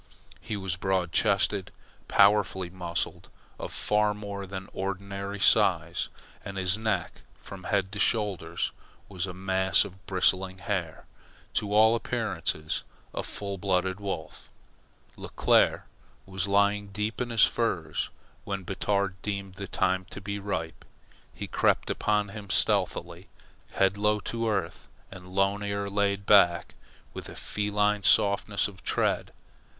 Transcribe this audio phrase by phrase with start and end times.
[0.39, 1.69] He was broad chested,
[2.07, 6.09] powerfully muscled, of far more than ordinary size,
[6.43, 8.71] and his neck from head to shoulders
[9.07, 11.05] was a mass of bristling hair
[11.53, 12.83] to all appearances
[13.13, 14.49] a full blooded wolf.
[15.17, 15.83] Leclere
[16.25, 18.09] was lying asleep in his furs
[18.43, 20.83] when Batard deemed the time to be ripe.
[21.31, 23.29] He crept upon him stealthily,
[23.73, 26.73] head low to earth and lone ear laid back,
[27.13, 29.31] with a feline softness of tread.